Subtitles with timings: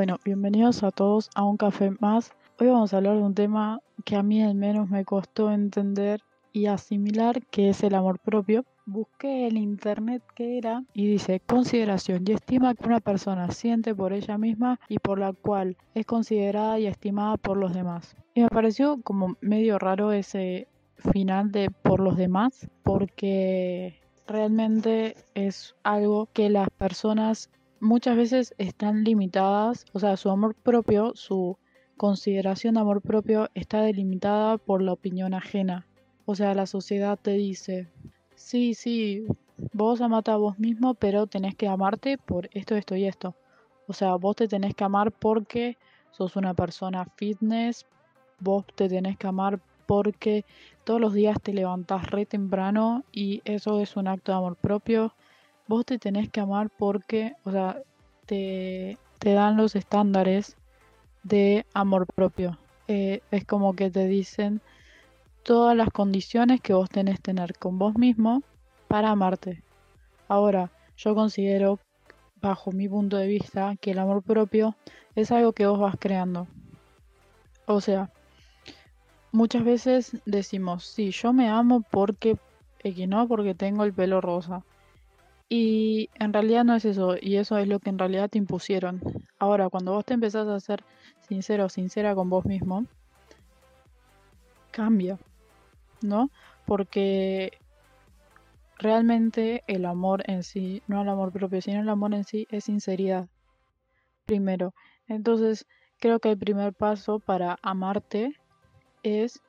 [0.00, 2.32] Bueno, bienvenidos a todos a un café más.
[2.58, 6.22] Hoy vamos a hablar de un tema que a mí al menos me costó entender
[6.54, 8.64] y asimilar, que es el amor propio.
[8.86, 14.14] Busqué en internet qué era y dice consideración y estima que una persona siente por
[14.14, 18.16] ella misma y por la cual es considerada y estimada por los demás.
[18.32, 20.66] Y me pareció como medio raro ese
[21.12, 29.04] final de por los demás porque realmente es algo que las personas muchas veces están
[29.04, 31.56] limitadas, o sea, su amor propio, su
[31.96, 35.86] consideración de amor propio está delimitada por la opinión ajena.
[36.26, 37.88] O sea, la sociedad te dice,
[38.36, 39.26] sí, sí,
[39.72, 43.34] vos amate a vos mismo, pero tenés que amarte por esto, esto y esto.
[43.86, 45.76] O sea, vos te tenés que amar porque
[46.12, 47.86] sos una persona fitness,
[48.38, 50.44] vos te tenés que amar porque
[50.84, 55.12] todos los días te levantás re temprano y eso es un acto de amor propio
[55.70, 57.80] vos te tenés que amar porque, o sea,
[58.26, 60.56] te, dan los estándares
[61.22, 62.58] de amor propio.
[62.88, 64.60] Eh, es como que te dicen
[65.44, 68.42] todas las condiciones que vos tenés que tener con vos mismo
[68.88, 69.62] para amarte.
[70.26, 71.78] Ahora, yo considero,
[72.40, 74.74] bajo mi punto de vista, que el amor propio
[75.14, 76.48] es algo que vos vas creando.
[77.66, 78.10] O sea,
[79.30, 82.36] muchas veces decimos, sí, yo me amo porque,
[82.80, 84.64] que no, porque tengo el pelo rosa.
[85.52, 89.00] Y en realidad no es eso, y eso es lo que en realidad te impusieron.
[89.40, 90.84] Ahora, cuando vos te empezás a ser
[91.28, 92.86] sincero o sincera con vos mismo,
[94.70, 95.18] cambia,
[96.02, 96.30] ¿no?
[96.66, 97.58] Porque
[98.78, 102.64] realmente el amor en sí, no el amor propio, sino el amor en sí es
[102.64, 103.28] sinceridad.
[104.26, 104.72] Primero.
[105.08, 105.66] Entonces,
[105.98, 108.36] creo que el primer paso para amarte
[109.02, 109.42] es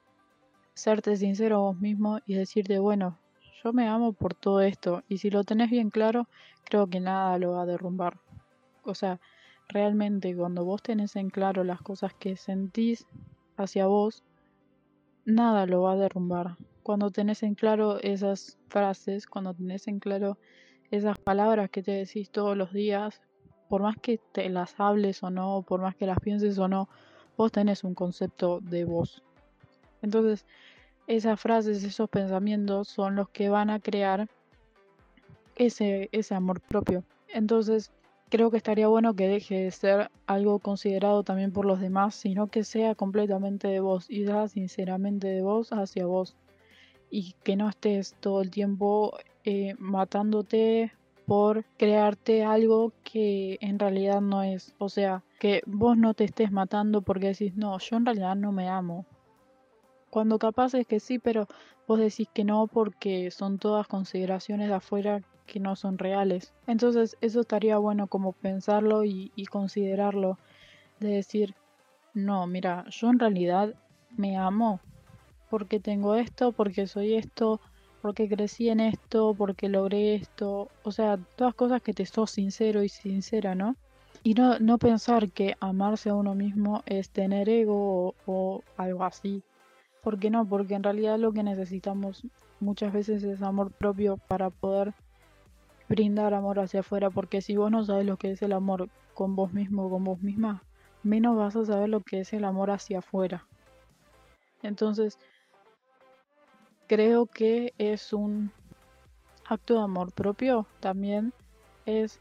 [0.74, 3.20] serte sincero vos mismo y decirte, bueno,
[3.64, 6.28] yo me amo por todo esto y si lo tenés bien claro,
[6.64, 8.18] creo que nada lo va a derrumbar.
[8.84, 9.20] O sea,
[9.68, 13.06] realmente cuando vos tenés en claro las cosas que sentís
[13.58, 14.24] hacia vos,
[15.26, 16.56] nada lo va a derrumbar.
[16.84, 20.38] Cuando tenés en claro esas frases, cuando tenés en claro
[20.90, 23.22] esas palabras que te decís todos los días,
[23.70, 26.90] por más que te las hables o no, por más que las pienses o no,
[27.38, 29.24] vos tenés un concepto de vos.
[30.02, 30.46] Entonces,
[31.12, 34.30] esas frases, esos pensamientos son los que van a crear
[35.58, 37.04] ese, ese amor propio.
[37.28, 37.92] Entonces,
[38.30, 42.48] creo que estaría bueno que deje de ser algo considerado también por los demás, sino
[42.48, 46.38] que sea completamente de vos y sea sinceramente de vos hacia vos.
[47.10, 50.94] Y que no estés todo el tiempo eh, matándote
[51.26, 54.74] por crearte algo que en realidad no es.
[54.78, 58.54] O sea, que vos no te estés matando porque decís, no, yo en realidad no
[58.54, 59.06] me amo.
[60.12, 61.48] Cuando capaz es que sí, pero
[61.88, 66.54] vos decís que no porque son todas consideraciones de afuera que no son reales.
[66.68, 70.38] Entonces eso estaría bueno como pensarlo y, considerarlo.
[71.00, 71.56] De decir,
[72.14, 73.74] no, mira, yo en realidad
[74.18, 74.82] me amo
[75.50, 77.62] porque tengo esto, porque soy esto,
[78.02, 80.68] porque crecí en esto, porque logré esto.
[80.84, 83.78] O sea, todas cosas que te sos sincero y sincera, ¿no?
[84.24, 89.42] Y no, no pensar que amarse a uno mismo es tener ego o algo así.
[90.02, 90.46] ¿Por qué no?
[90.46, 92.26] Porque en realidad lo que necesitamos
[92.60, 94.94] muchas veces es amor propio para poder
[95.88, 97.10] brindar amor hacia afuera.
[97.10, 100.04] Porque si vos no sabes lo que es el amor con vos mismo o con
[100.04, 100.64] vos misma,
[101.04, 103.46] menos vas a saber lo que es el amor hacia afuera.
[104.64, 105.18] Entonces,
[106.88, 108.52] creo que es un
[109.46, 111.34] acto de amor propio también
[111.86, 112.20] es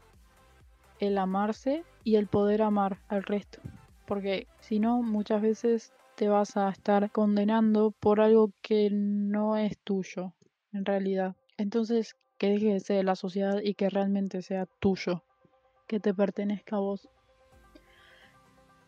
[0.99, 3.59] el amarse y el poder amar al resto.
[4.05, 9.77] Porque si no, muchas veces te vas a estar condenando por algo que no es
[9.79, 10.33] tuyo,
[10.73, 11.35] en realidad.
[11.57, 15.23] Entonces, que deje de la sociedad y que realmente sea tuyo,
[15.87, 17.07] que te pertenezca a vos.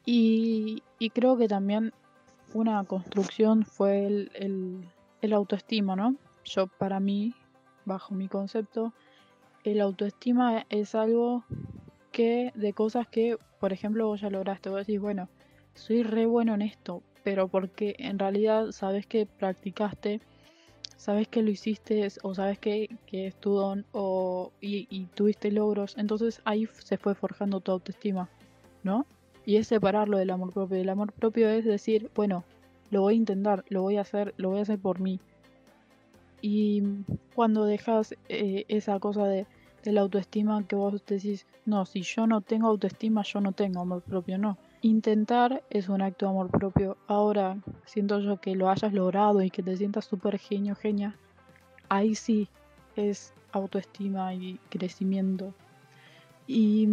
[0.05, 1.93] Y, creo que también
[2.53, 4.85] una construcción fue el,
[5.21, 6.15] el autoestima, ¿no?
[6.43, 7.33] Yo, para mí,
[7.85, 8.93] bajo mi concepto,
[9.63, 11.45] el autoestima es algo
[12.11, 14.69] que de cosas que, por ejemplo, vos ya lograste.
[14.69, 15.29] Vos decís, bueno,
[15.73, 20.21] soy re bueno en esto, pero porque en realidad sabes que practicaste,
[20.97, 25.95] sabes que lo hiciste o sabes que, que es tu don o, y, tuviste logros,
[25.97, 28.29] entonces ahí se fue forjando tu autoestima,
[28.83, 29.05] ¿no?
[29.45, 30.77] Y es separarlo del amor propio.
[30.77, 32.45] El amor propio es decir, bueno,
[32.91, 35.19] lo voy a intentar, lo voy a hacer, lo voy a hacer por mí.
[36.41, 36.83] Y
[37.35, 39.45] cuando dejas eh, esa cosa de,
[39.83, 43.81] de la autoestima que vos decís, no, si yo no tengo autoestima, yo no tengo
[43.81, 46.97] amor propio, no Intentar es un acto de amor propio.
[47.07, 51.17] Ahora, siento yo que lo hayas logrado y que te sientas súper genio, genia,
[51.87, 52.49] ahí sí
[52.97, 55.53] es autoestima y crecimiento.
[56.47, 56.89] Y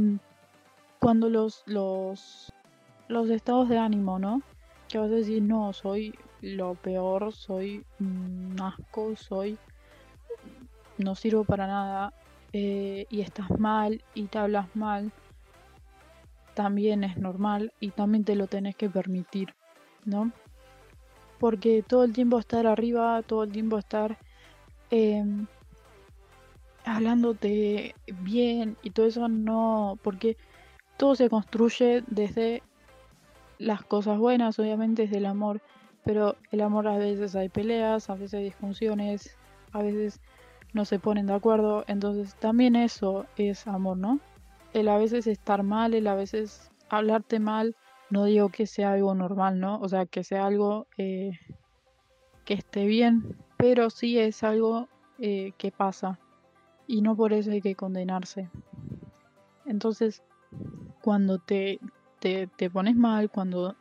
[1.00, 2.52] cuando los, los,
[3.08, 4.40] los estados de ánimo, ¿no?
[4.88, 9.58] Que vas a decir, no, soy lo peor, soy un asco, soy...
[10.96, 12.12] no sirvo para nada,
[12.52, 15.10] eh, y estás mal y te hablas mal,
[16.60, 19.54] también es normal y también te lo tenés que permitir,
[20.04, 20.30] ¿no?
[21.38, 24.18] Porque todo el tiempo estar arriba, todo el tiempo estar
[24.90, 25.46] em,
[26.84, 30.36] hablándote bien y todo eso no, porque
[30.98, 32.62] todo se construye desde
[33.58, 35.62] las cosas buenas, obviamente desde el amor,
[36.04, 39.34] pero el amor a veces hay peleas, a veces hay disfunciones,
[39.72, 40.20] a veces
[40.74, 44.20] no se ponen de acuerdo, entonces también eso es amor, ¿no?
[44.72, 47.76] El a veces estar mal, el a veces hablarte mal,
[48.10, 49.78] no digo que sea algo normal, ¿no?
[49.80, 51.32] O sea, que sea algo eh,
[52.44, 54.88] que esté bien, pero sí es algo
[55.18, 56.18] eh, que pasa
[56.86, 58.50] y no por eso hay que condenarse.
[59.64, 60.22] Entonces,
[61.02, 61.78] cuando te,
[62.18, 63.76] te, te pones mal, cuando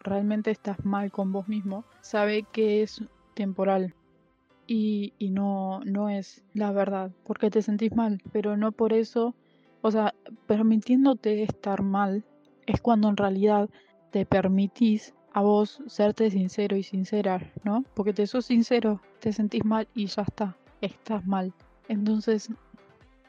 [0.00, 3.00] realmente estás mal con vos mismo, sabe que es
[3.34, 3.94] temporal,
[4.66, 9.34] y, y, no, no es la verdad, porque te sentís mal, pero no por eso,
[9.82, 10.14] o sea,
[10.46, 12.24] permitiéndote estar mal
[12.66, 13.68] es cuando en realidad
[14.10, 17.84] te permitís a vos serte sincero y sincera, ¿no?
[17.94, 21.52] Porque te sos sincero, te sentís mal y ya está, estás mal.
[21.88, 22.48] Entonces,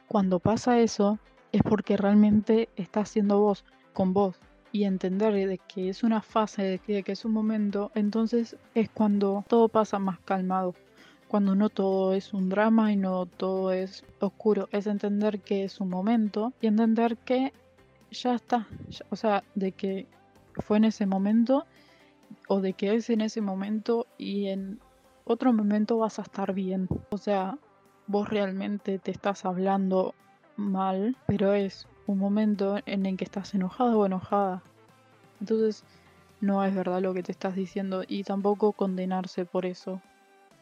[0.06, 1.18] cuando pasa eso,
[1.52, 4.38] es porque realmente estás siendo vos con vos
[4.70, 9.44] y entender de que es una fase, de que, es un momento, entonces es cuando
[9.48, 10.74] todo pasa más calmado
[11.34, 15.80] cuando no todo es un drama y no todo es oscuro, es entender que es
[15.80, 17.52] un momento y entender que
[18.12, 18.68] ya está,
[19.10, 20.06] o sea, de que
[20.60, 21.66] fue en ese momento
[22.46, 24.78] o de que es en ese momento y en
[25.24, 26.86] otro momento vas a estar bien.
[27.10, 27.58] O sea,
[28.06, 30.14] vos realmente te estás hablando
[30.54, 34.62] mal, pero es un momento en el que estás enojado o enojada.
[35.40, 35.82] Entonces,
[36.40, 40.00] no es verdad lo que te estás diciendo y tampoco condenarse por eso,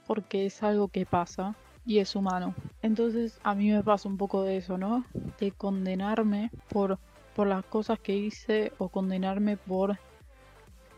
[0.06, 1.54] porque es algo que pasa
[1.84, 2.54] y es humano.
[2.82, 5.04] Entonces, a mí me pasa un poco de eso, ¿no?
[5.38, 6.98] De condenarme por
[7.34, 9.98] por las cosas que hice o condenarme por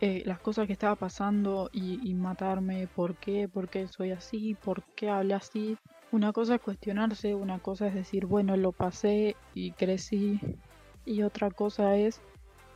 [0.01, 4.83] eh, las cosas que estaba pasando y, matarme, por qué, por qué soy así, por
[4.97, 5.77] qué hablé así.
[6.13, 10.41] Una cosa es cuestionarse, una cosa es decir, bueno, lo pasé y crecí,
[11.05, 12.21] y otra cosa es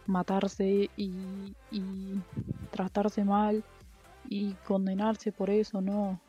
[0.07, 2.21] matarse y, y
[2.71, 3.63] tratarse mal
[4.29, 6.21] y condenarse por eso, no,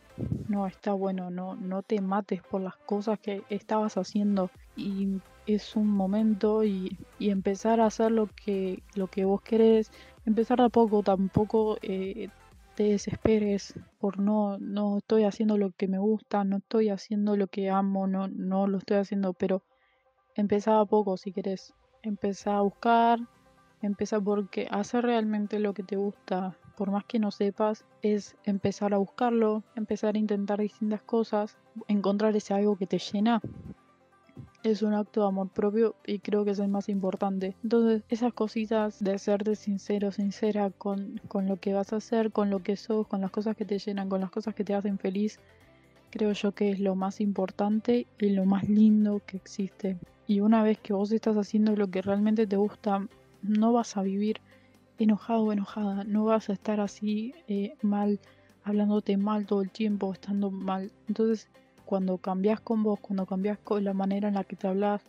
[0.47, 4.49] no está bueno, no, no te mates por las cosas que estabas haciendo.
[4.75, 9.91] Y es un momento y, empezar a hacer lo que, lo que vos querés,
[10.25, 12.29] empezar a poco, tampoco eh,
[12.75, 17.47] te desesperes por no, no estoy haciendo lo que me gusta, no estoy haciendo lo
[17.47, 19.63] que amo, no, no lo estoy haciendo, pero
[20.35, 21.73] empezar a poco si querés,
[22.03, 23.19] empezar a buscar,
[23.81, 28.93] empezar porque hacer realmente lo que te gusta, por más que no sepas, es empezar
[28.93, 31.57] a buscarlo, empezar a intentar distintas cosas,
[31.89, 33.41] encontrar ese algo que te llena
[34.63, 37.57] es un acto de amor propio y creo que es el más importante.
[37.63, 42.49] Entonces, esas cositas de serte sincero, sincera con, con lo que vas a hacer, con
[42.49, 44.99] lo que sos, con las cosas que te llenan, con las cosas que te hacen
[44.99, 45.37] feliz,
[46.11, 49.97] creo yo que es lo más importante y lo más lindo que existe.
[50.27, 53.05] Y una vez que vos estás haciendo lo que realmente te gusta,
[53.41, 54.39] no vas a vivir
[54.99, 58.19] enojado o enojada, no vas a estar así eh, mal,
[58.63, 60.91] hablándote mal todo el tiempo, estando mal.
[61.07, 61.49] Entonces,
[61.85, 65.01] cuando cambias con vos, cuando cambias con la manera en la que te hablas,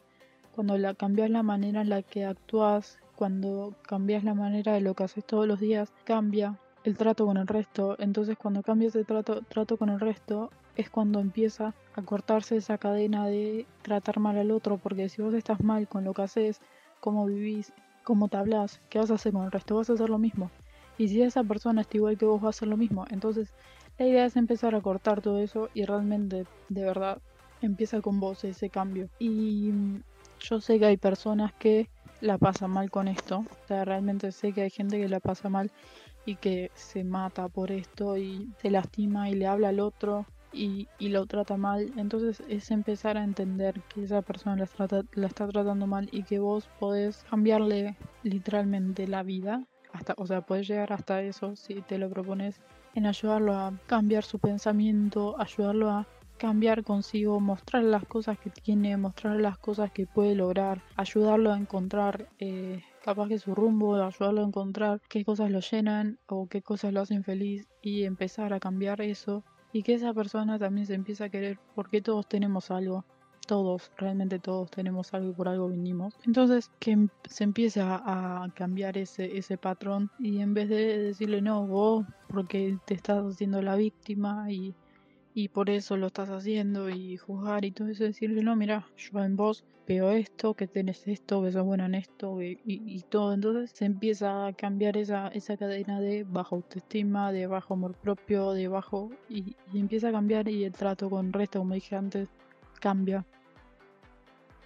[0.55, 4.95] cuando la, cambias la manera en la que actúas, cuando cambias la manera de lo
[4.95, 7.97] que haces todos los días, cambia el trato con el resto.
[7.99, 12.79] Entonces cuando cambias el trato, trato con el resto es cuando empieza a cortarse esa
[12.79, 16.61] cadena de tratar mal al otro, porque si vos estás mal con lo que haces,
[17.01, 17.73] cómo vivís,
[18.11, 19.77] cómo te hablas, ¿qué vas a hacer con el resto?
[19.77, 20.51] Vas a hacer lo mismo.
[20.99, 23.05] Y si esa persona está igual que vos, va a hacer lo mismo.
[23.09, 23.55] Entonces
[23.99, 27.19] la idea es empezar a cortar todo eso y realmente, de verdad,
[27.63, 29.09] empieza con vos ese cambio.
[29.21, 30.03] Y mm,
[30.41, 31.89] yo sé que hay personas que
[32.21, 33.45] la pasan mal con esto.
[33.49, 35.71] O sea, realmente sé que hay gente que la pasa mal
[36.27, 40.89] y que se mata por esto y se lastima y le habla al otro y,
[41.01, 41.93] lo trata mal.
[41.97, 46.39] Entonces es empezar a entender que esa persona la, la está tratando mal y que
[46.39, 49.67] vos podés cambiarle literalmente la vida.
[49.93, 52.61] Hasta, o sea, puedes llegar hasta eso si te lo propones
[52.95, 56.07] en ayudarlo a cambiar su pensamiento, ayudarlo a
[56.39, 61.59] cambiar consigo, mostrar las cosas que tiene, mostrar las cosas que puede lograr, ayudarlo a
[61.59, 66.63] encontrar eh, capaz que su rumbo, ayudarlo a encontrar qué cosas lo llenan o qué
[66.63, 70.95] cosas lo hacen feliz y empezar a cambiar eso y que esa persona también se
[70.95, 73.05] empiece a querer porque todos tenemos algo,
[73.47, 76.15] todos, realmente todos tenemos algo y por algo vinimos.
[76.25, 81.67] Entonces que se empieza a cambiar ese, ese patrón y en vez de decirle no,
[81.67, 84.75] vos porque te estás haciendo la víctima y,
[85.35, 89.23] y por eso lo estás haciendo y juzgar y todo eso, decirle no, mira, yo
[89.23, 93.35] en vos veo esto, que tenés esto, que sos buena en esto y, todo.
[93.35, 98.53] Entonces se empieza a cambiar esa, esa cadena de baja autoestima, de bajo amor propio,
[98.53, 99.11] de bajo...
[99.29, 102.29] Y empieza a cambiar y el trato con el resto, como dije antes,
[102.81, 103.25] cambia.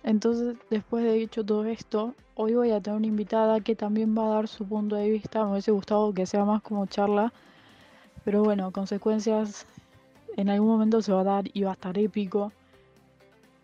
[0.02, 4.26] Entonces, después de dicho todo esto, hoy voy a tener una invitada que también va
[4.26, 5.44] a dar su punto de vista.
[5.44, 7.32] Me hubiese gustado que sea más como charla,
[8.24, 9.66] pero bueno, consecuencias
[10.36, 12.52] en algún momento se va a dar y va a estar épico.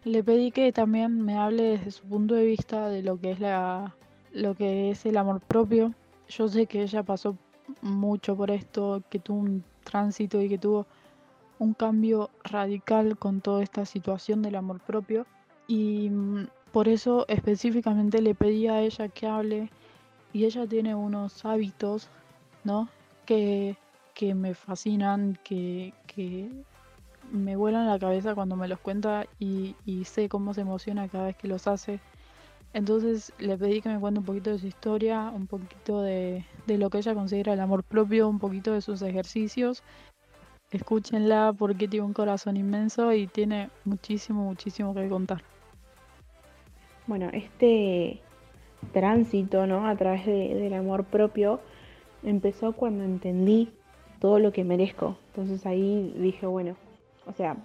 [0.04, 3.40] Le pedí que también me hable desde su punto de vista de lo que es
[3.40, 3.94] la
[4.32, 5.92] lo que es el amor propio.
[6.28, 7.36] Yo sé que ella pasó
[7.82, 10.86] mucho por esto, que tuvo un tránsito y que tuvo
[11.58, 15.26] un cambio radical con toda esta situación del amor propio
[15.68, 19.70] y mm, por eso específicamente le pedí a ella que hable
[20.32, 22.08] y ella tiene unos hábitos,
[22.64, 22.88] ¿no?
[23.26, 23.76] Que,
[24.14, 25.92] que me fascinan, que,
[27.32, 29.74] me vuelan la cabeza cuando me los cuenta y,
[30.04, 32.00] sé cómo se emociona cada vez que los hace.
[32.72, 36.78] Entonces le pedí que me cuente un poquito de su historia, un poquito de, de
[36.78, 39.82] lo que ella considera el amor propio, un poquito de sus ejercicios.
[40.70, 45.42] Escúchenla porque tiene un corazón inmenso y tiene muchísimo, muchísimo que contar.
[47.08, 48.20] Bueno, este
[48.92, 49.88] tránsito, ¿no?
[49.88, 51.60] A través del amor propio
[52.22, 53.72] empezó cuando entendí
[54.20, 55.16] todo lo que merezco.
[55.28, 56.76] Entonces ahí dije, bueno,
[57.26, 57.56] o sea,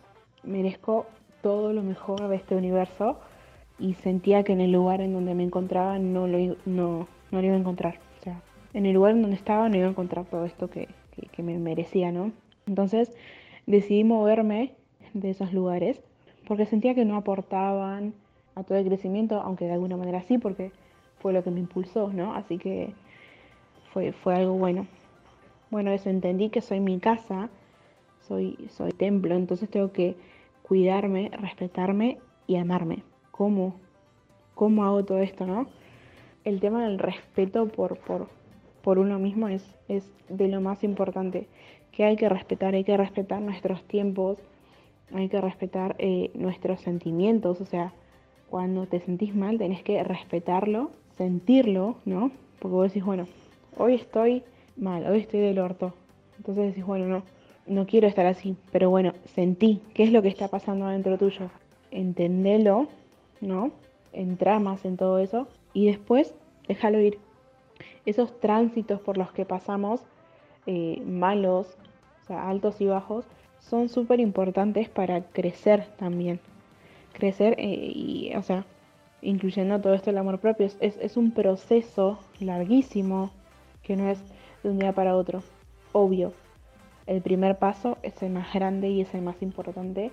[0.44, 1.06] merezco
[1.42, 3.20] todo lo mejor de este universo
[3.78, 7.44] y sentía que en el lugar en donde me encontraba no lo, no, no lo
[7.44, 8.00] iba a encontrar.
[8.20, 8.42] O sea,
[8.74, 10.88] en el lugar en donde estaba no iba a encontrar todo esto que,
[11.32, 12.32] que, me merecía, ¿no?
[12.68, 13.12] Entonces
[13.68, 14.74] decidí moverme
[15.14, 16.02] de esos lugares
[16.48, 18.14] porque sentía que no aportaban
[18.56, 20.72] a todo el crecimiento, aunque de alguna manera sí, porque
[21.20, 22.34] fue lo que me impulsó, ¿no?
[22.34, 22.94] Así que
[23.92, 24.88] fue, fue algo bueno.
[25.70, 27.50] Bueno, eso entendí que soy mi casa
[28.28, 30.16] soy, soy templo, entonces tengo que
[30.64, 32.18] cuidarme, respetarme
[32.48, 33.04] y amarme.
[33.32, 33.76] ¿Cómo?
[34.56, 35.68] ¿Cómo hago todo esto, no?
[36.44, 38.30] El tema del respeto por, por,
[38.82, 41.48] por uno mismo es, es de lo más importante.
[41.92, 44.38] Que hay que respetar, hay que respetar nuestros tiempos,
[45.14, 47.62] hay que respetar eh, nuestros sentimientos.
[47.62, 47.94] O sea,
[48.50, 52.32] cuando te sentís mal tenés que respetarlo, sentirlo, ¿no?
[52.60, 53.28] Porque vos decís, bueno,
[53.78, 54.44] hoy estoy
[54.76, 55.94] mal, hoy estoy del orto.
[56.38, 57.24] Entonces decís, bueno, no,
[57.66, 61.50] no quiero estar así, pero bueno, sentí qué es lo que está pasando dentro tuyo.
[61.92, 62.88] Entendelo,
[63.42, 63.72] ¿no?
[64.14, 66.34] Entra más en todo eso y después
[66.68, 67.20] déjalo ir.
[68.06, 70.02] Esos tránsitos por los que pasamos,
[70.68, 71.78] eh, malos,
[72.24, 73.26] o sea, altos y bajos,
[73.60, 76.40] son súper importantes para crecer también.
[77.14, 78.66] Crecer eh, y, o sea,
[79.22, 83.32] incluyendo todo esto el amor propio, es, es un proceso larguísimo
[83.82, 84.24] que no es
[84.66, 85.44] de un día para otro,
[85.94, 86.34] obvio,
[87.06, 90.12] el primer paso es el más grande y es el más importante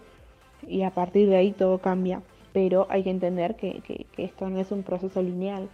[0.69, 2.23] y a partir de ahí todo cambia.
[2.53, 5.71] Pero hay que entender que, esto no es un proceso lineal.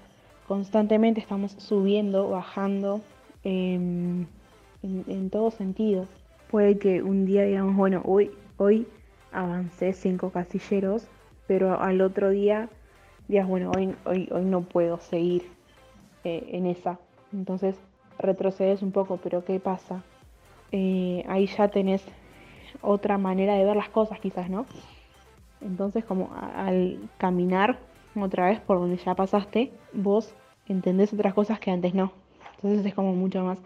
[0.47, 3.00] Constantemente estamos subiendo, bajando
[3.42, 4.28] en,
[5.32, 6.06] todo sentido.
[6.49, 8.87] Puede que un día digamos, bueno, hoy, hoy
[9.32, 11.08] avancé cinco casilleros,
[11.49, 12.68] pero al otro día
[13.26, 15.42] digas, bueno, hoy, hoy, hoy no puedo seguir
[16.23, 17.00] eh, en esa.
[17.32, 17.75] Entonces
[18.18, 20.02] retrocedes un poco, pero ¿qué pasa?
[20.72, 22.04] Eh, ahí ya tenés
[22.82, 24.66] otra manera de ver las cosas quizás, ¿no?
[25.60, 27.78] Entonces como al caminar
[28.16, 30.34] otra vez por donde ya pasaste, vos
[30.66, 32.12] entendés otras cosas que antes no.
[32.56, 33.58] Entonces es como mucho más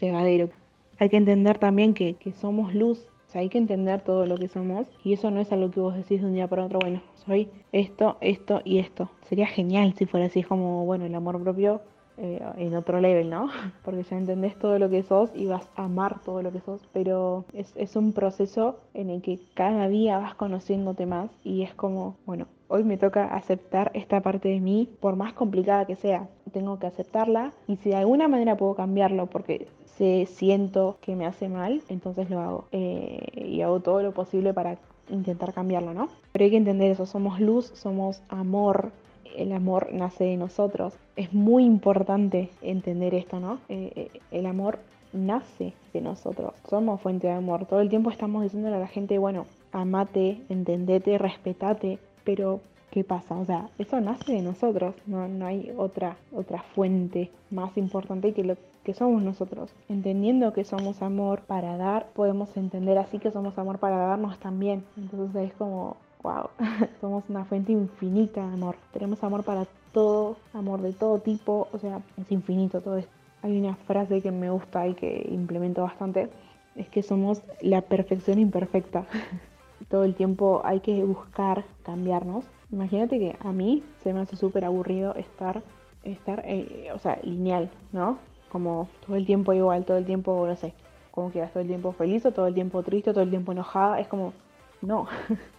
[0.00, 0.50] llegadero.
[0.98, 4.36] Hay que entender también que, que somos luz, o sea, hay que entender todo lo
[4.36, 6.78] que somos y eso no es algo que vos decís de un día para otro,
[6.78, 9.10] bueno, soy esto, esto y esto.
[9.28, 11.80] Sería genial si fuera así, es como, bueno, el amor propio
[12.16, 13.48] eh, en otro level, ¿no?
[13.84, 16.80] Porque ya entendés todo lo que sos y vas a amar todo lo que sos,
[16.92, 21.74] pero es, es un proceso en el que cada día vas conociéndote más y es
[21.74, 26.28] como, bueno, hoy me toca aceptar esta parte de mí, por más complicada que sea,
[26.52, 31.26] tengo que aceptarla y si de alguna manera puedo cambiarlo porque sé, siento que me
[31.26, 34.78] hace mal, entonces lo hago eh, y hago todo lo posible para
[35.08, 36.08] intentar cambiarlo, ¿no?
[36.32, 38.92] Pero hay que entender eso, somos luz, somos amor,
[39.36, 40.94] el amor nace de nosotros.
[41.16, 43.58] Es muy importante entender esto, ¿no?
[43.68, 44.78] Eh, eh, el amor
[45.12, 46.54] nace de nosotros.
[46.68, 47.66] Somos fuente de amor.
[47.66, 52.60] Todo el tiempo estamos diciéndole a la gente, bueno, amate, entendete, respetate, pero
[52.90, 53.34] ¿qué pasa?
[53.34, 58.44] O sea, eso nace de nosotros, no, no hay otra, otra fuente más importante que
[58.44, 59.70] lo que somos nosotros.
[59.88, 64.84] Entendiendo que somos amor para dar, podemos entender así que somos amor para darnos también.
[64.96, 66.48] Entonces es como wow,
[67.00, 68.76] somos una fuente infinita de amor.
[68.92, 73.12] Tenemos amor para todo, amor de todo tipo, o sea, es infinito todo esto.
[73.42, 76.30] Hay una frase que me gusta y que implemento bastante,
[76.74, 79.06] es que somos la perfección imperfecta.
[79.90, 82.46] todo el tiempo hay que buscar cambiarnos.
[82.72, 85.62] Imagínate que a mí se me hace súper aburrido estar,
[86.02, 88.18] estar eh, o sea, lineal, ¿no?
[88.50, 90.72] Como todo el tiempo igual, todo el tiempo, no sé,
[91.10, 94.00] como que todo el tiempo feliz o todo el tiempo triste, todo el tiempo enojada.
[94.00, 94.32] Es como,
[94.80, 95.06] no,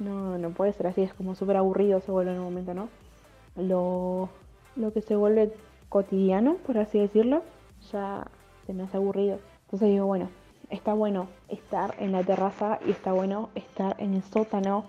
[0.00, 2.88] no, no puede ser así, es como súper aburrido se vuelve en un momento, ¿no?
[3.56, 4.28] Lo,
[4.74, 5.52] lo que se vuelve
[5.88, 7.42] cotidiano, por así decirlo,
[7.92, 8.26] ya
[8.66, 9.38] se me hace aburrido.
[9.66, 10.28] Entonces digo, bueno,
[10.70, 14.84] está bueno estar en la terraza y está bueno estar en el sótano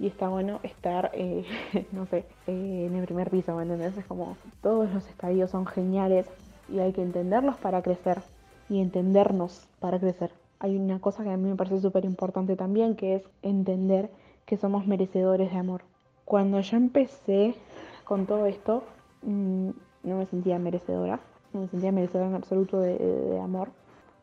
[0.00, 1.44] y está bueno estar, eh,
[1.92, 3.96] no sé, eh, en el primer piso, ¿me entiendes?
[3.96, 6.26] Es como todos los estadios son geniales
[6.72, 8.22] y hay que entenderlos para crecer
[8.68, 10.30] y entendernos para crecer.
[10.58, 14.10] Hay una cosa que a mí me parece súper importante también, que es entender
[14.46, 15.82] que somos merecedores de amor.
[16.24, 17.54] Cuando yo empecé
[18.04, 18.84] con todo esto,
[19.22, 19.70] mm,
[20.04, 21.20] no me sentía merecedora,
[21.52, 23.68] no me sentía merecedora en absoluto de amor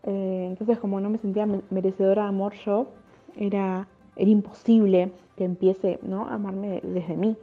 [0.03, 2.87] eh, entonces como no me sentía merecedora de amor yo,
[3.35, 6.27] era, era imposible que empiece ¿no?
[6.27, 7.37] a amarme desde mí.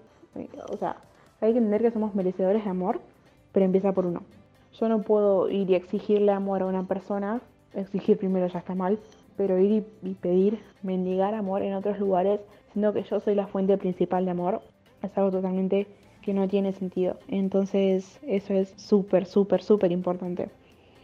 [0.71, 0.97] O sea,
[1.41, 3.01] hay que entender que somos merecedores de amor,
[3.53, 4.23] pero empieza por uno.
[4.73, 7.41] Yo no puedo ir y exigirle amor a una persona,
[7.75, 8.99] exigir primero ya está mal,
[9.39, 12.41] pero ir y, pedir, mendigar amor en otros lugares,
[12.73, 14.61] siendo que yo soy la fuente principal de amor,
[15.03, 15.87] es algo totalmente
[16.21, 17.17] que no tiene sentido.
[17.29, 20.51] Entonces eso es súper, súper, súper importante.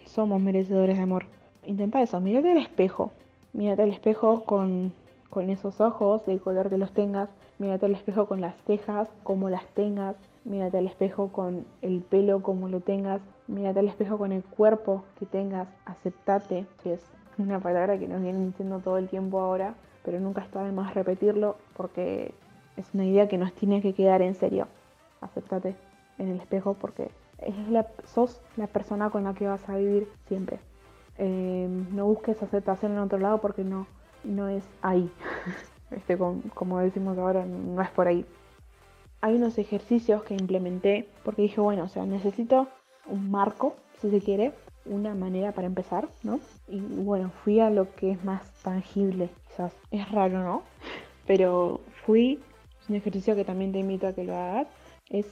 [0.05, 1.25] Somos merecedores de amor
[1.67, 3.13] intenta eso, mírate al espejo.
[3.53, 4.93] Mírate al espejo con,
[5.49, 7.29] esos ojos, del color que los tengas.
[7.59, 10.17] Mírate al espejo con las cejas, como las tengas.
[10.45, 13.21] Mírate al espejo con el pelo, como lo tengas.
[13.47, 15.69] Mírate al espejo con el cuerpo que tengas.
[15.85, 17.01] Aceptate, que es
[17.39, 19.75] una palabra que nos vienen diciendo todo el tiempo ahora,
[20.05, 22.35] pero nunca está de más repetirlo porque
[22.77, 24.69] es una idea que nos tiene que quedar en serio.
[25.21, 25.75] Aceptate
[26.19, 30.09] en el espejo porque es la, sos la persona con la que vas a vivir
[30.29, 30.59] siempre.
[31.19, 33.87] Eh, no busques aceptación en otro lado porque no,
[34.25, 35.11] no es ahí.
[35.91, 38.27] este, como, decimos ahora, no es por ahí.
[39.21, 42.69] Hay unos ejercicios que implementé porque dije, bueno, o sea, necesito
[43.07, 44.53] un marco, si se quiere,
[44.87, 46.41] una manera para empezar, ¿no?
[46.69, 49.73] Y bueno, fui a lo que es más tangible, quizás.
[49.91, 50.63] Es raro, ¿no?
[51.27, 52.41] Pero fui,
[52.83, 54.69] es un ejercicio que también te invito a que lo hagas,
[55.09, 55.27] es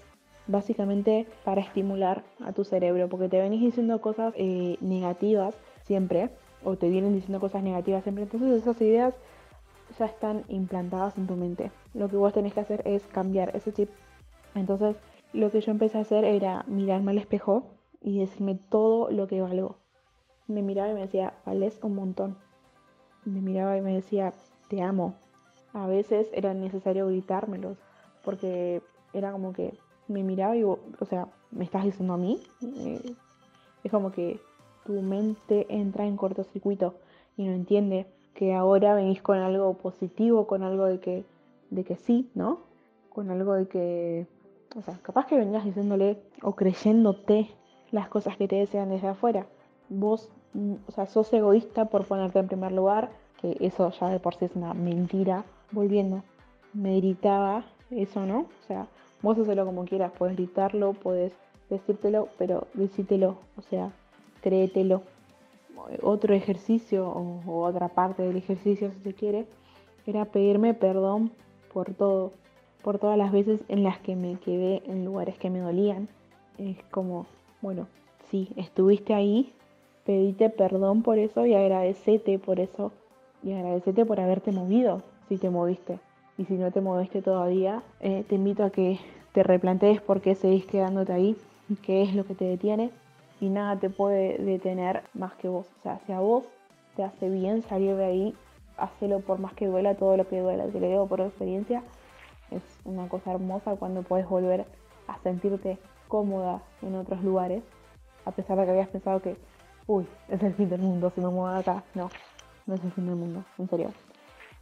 [0.46, 6.30] básicamente para estimular a tu cerebro, porque te venís diciendo cosas eh, negativas siempre,
[6.64, 9.14] o te vienen diciendo cosas negativas siempre, entonces esas ideas
[9.98, 11.70] ya están implantadas en tu mente.
[11.94, 13.90] Lo que vos tenés que hacer es cambiar ese chip.
[14.54, 14.96] Entonces,
[15.32, 17.64] lo que yo empecé a hacer era mirarme al espejo
[18.02, 19.76] y decirme todo lo que valgo.
[20.48, 22.36] Me miraba y me decía, vales un montón.
[23.24, 24.32] Me miraba y me decía,
[24.68, 25.14] te amo.
[25.72, 27.78] A veces era necesario gritármelos,
[28.24, 32.40] porque era como que me miraba y, o sea, me estás diciendo a mí.
[32.62, 33.14] Eh,
[33.84, 34.40] es como que
[34.84, 36.94] tu mente entra en cortocircuito
[37.36, 41.24] y no entiende que ahora venís con algo positivo, con algo de que,
[41.70, 42.60] de que sí, ¿no?
[43.10, 44.26] Con algo de que,
[44.76, 47.48] o sea, capaz que vengas diciéndole o creyéndote
[47.92, 49.46] las cosas que te desean desde afuera.
[49.88, 54.18] Vos, mm, o sea, sos egoísta por ponerte en primer lugar, que eso ya de
[54.18, 55.44] por sí es una mentira.
[55.70, 56.22] Volviendo,
[56.72, 58.40] me gritaba eso, ¿no?
[58.40, 58.86] O sea,
[59.22, 61.32] vos hacelo como quieras, puedes gritarlo, puedes
[61.70, 63.92] decírtelo, pero decítelo, o sea,
[64.42, 65.02] créetelo.
[66.02, 69.46] Otro ejercicio o, otra parte del ejercicio, si se quiere,
[70.06, 71.32] era pedirme perdón
[71.72, 72.32] por todo,
[72.82, 76.08] por todas las veces en las que me quedé en lugares que me dolían.
[76.58, 77.26] Es como,
[77.62, 77.86] bueno,
[78.30, 79.52] sí, estuviste ahí,
[80.04, 82.92] pedite perdón por eso y agradecete por eso
[83.42, 85.98] y agradecete por haberte movido si te moviste.
[86.36, 88.98] Y si no te moviste todavía, eh, te invito a que
[89.32, 91.36] te replantees por qué seguís quedándote ahí,
[91.82, 92.90] qué es lo que te detiene
[93.40, 95.66] y nada te puede detener más que vos.
[95.78, 96.44] O sea, si a vos
[96.96, 98.34] te hace bien salir de ahí,
[98.76, 100.66] hacelo por más que duela todo lo que duela.
[100.66, 101.82] Te lo digo por experiencia,
[102.50, 104.66] es una cosa hermosa cuando puedes volver
[105.06, 105.78] a sentirte
[106.12, 107.62] cómoda en otros lugares,
[108.26, 109.34] a pesar de que habías pensado que,
[109.86, 111.84] uy, es el fin del mundo si me muevo acá.
[111.94, 112.10] No,
[112.66, 113.88] no es el fin del mundo, en serio.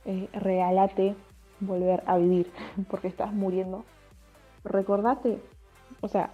[0.05, 1.17] Eh, regálate
[1.59, 2.53] volver a vivir
[2.89, 3.85] porque estás muriendo.
[4.63, 5.43] Recordate,
[6.01, 6.31] o sea,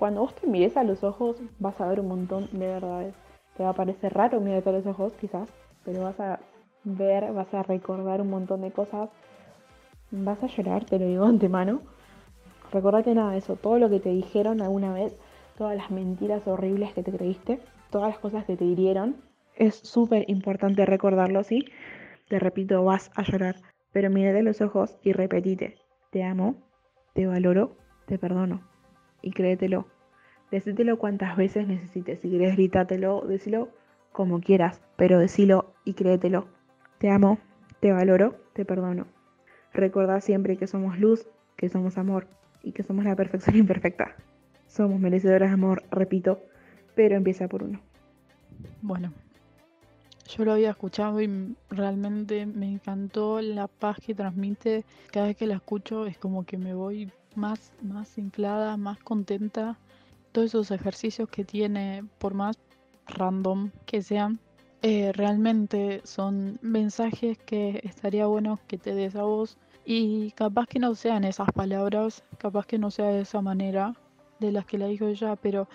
[0.00, 3.14] cuando vos te mires a los ojos, vas a ver un montón de verdades.
[3.56, 5.48] Te va a parecer raro mirarte a los ojos, quizás,
[5.84, 6.40] pero vas a
[6.82, 9.10] ver, vas a recordar un montón de cosas.
[10.10, 11.82] Vas a llorar, te lo digo antemano.
[12.72, 15.16] Recordate nada de eso, todo lo que te dijeron alguna vez,
[15.56, 19.16] todas las mentiras horribles que te creíste, todas las cosas que te hirieron.
[19.54, 21.66] Es súper importante recordarlo, ¿sí?
[22.28, 23.56] Te repito, vas a llorar,
[23.92, 25.76] Pero mírate los ojos y repetite,
[26.10, 26.56] te amo,
[27.14, 27.76] te valoro,
[28.06, 28.60] te perdono.
[29.22, 29.86] Y créetelo.
[30.50, 32.20] Decítelo cuantas veces necesites.
[32.20, 33.70] Si quieres grítatelo, decilo
[34.12, 36.46] como quieras, pero decilo y créetelo.
[36.98, 37.38] Te amo,
[37.80, 39.06] te valoro, te perdono.
[39.72, 41.26] Recordá siempre que somos luz,
[41.56, 42.26] que somos amor
[42.66, 44.16] y que somos la perfección imperfecta.
[44.66, 46.40] Somos merecedoras de amor, repito,
[46.96, 47.80] pero empieza por uno.
[48.82, 49.12] Bueno,
[50.28, 54.84] yo lo había escuchado y realmente me encantó la paz que transmite.
[55.12, 59.78] Cada vez que la escucho es como que me voy más, más inflada, más contenta.
[60.32, 62.58] Todos esos ejercicios que tiene, por más
[63.06, 64.40] random que sean,
[64.82, 69.58] eh, realmente son mensajes que estaría bueno que te des a vos.
[69.84, 73.94] Y capaz que no sean esas palabras, capaz que no sea de esa manera
[74.40, 75.68] de las que la dijo ella, pero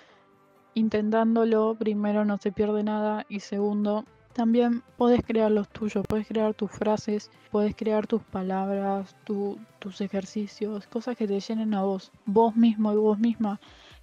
[0.73, 6.53] intentándolo, primero no se pierde nada y segundo, también puedes crear los tuyos, puedes crear
[6.53, 12.11] tus frases, puedes crear tus palabras, tus ejercicios, cosas que te llenen a vos.
[12.25, 13.59] Vos mismo y vos misma,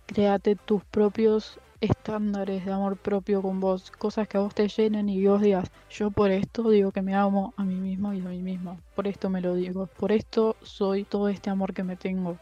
[0.06, 5.08] créate tus propios estándares de amor propio con vos, cosas que a vos te llenen
[5.08, 8.28] y vos digas, yo por esto digo que me amo a mí mismo y a
[8.28, 11.96] mí misma, por esto me lo digo, por esto soy todo este amor que me
[11.96, 12.38] tengo.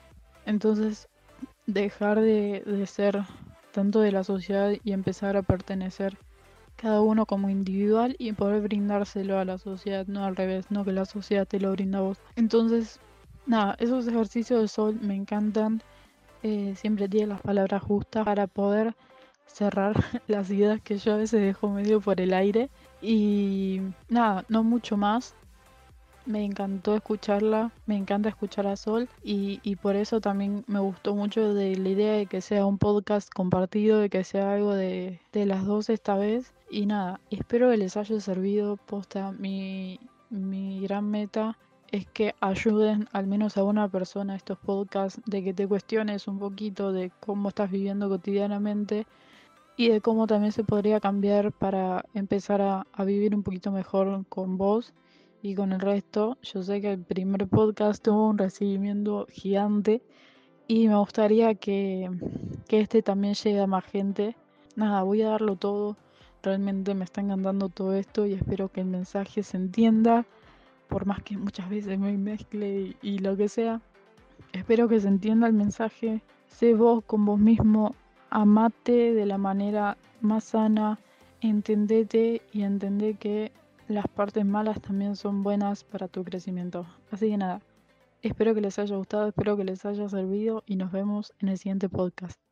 [0.47, 1.09] Entonces,
[1.67, 3.23] dejar de, de ser
[3.73, 6.17] tanto de la sociedad y empezar a pertenecer
[6.77, 10.93] cada uno como individual y poder brindárselo a la sociedad, no al revés, no que
[10.93, 12.19] la sociedad te lo brinda a vos.
[12.37, 13.01] Entonces,
[13.47, 15.83] nada, esos ejercicios de sol me encantan.
[16.43, 18.95] Eh, siempre tiene las palabras justas para poder
[19.47, 19.95] cerrar
[20.27, 22.71] las ideas que yo a veces dejo medio por el aire.
[23.01, 25.35] Y nada, no mucho más
[26.27, 31.55] me encantó escucharla, me encanta escuchar a Sol y, por eso también me gustó mucho
[31.55, 35.65] de la idea de que sea un podcast compartido, de que sea algo de, las
[35.65, 36.53] dos esta vez.
[36.71, 38.77] Y nada, espero que les haya servido.
[38.77, 41.57] Posta, mi, mi gran meta
[41.93, 46.39] es que ayuden al menos a una persona estos podcasts, de que te cuestiones un
[46.39, 49.07] poquito de cómo estás viviendo cotidianamente
[49.77, 54.25] y de cómo también se podría cambiar para empezar a, a vivir un poquito mejor
[54.29, 54.95] con vos
[55.43, 56.39] y con el resto.
[56.43, 60.03] Yo sé que el primer podcast tuvo un recibimiento gigante
[60.67, 62.11] y me gustaría que,
[62.67, 64.37] que este también llegue a más gente.
[64.75, 65.97] Nada, voy a darlo todo.
[66.43, 70.27] Realmente me está encantando todo esto y espero que el mensaje se entienda,
[70.89, 73.81] por más que muchas veces me mezcle y, y lo que sea.
[74.53, 76.23] Espero que se entienda el mensaje.
[76.47, 77.95] Sé vos con vos mismo,
[78.37, 80.99] amate de la manera más sana,
[81.41, 83.51] entendete y entendé que
[83.89, 86.87] las partes malas también son buenas para tu crecimiento.
[87.11, 87.63] Así que nada,
[88.21, 91.57] espero que les haya gustado, espero que les haya servido y nos vemos en el
[91.57, 92.46] siguiente podcast.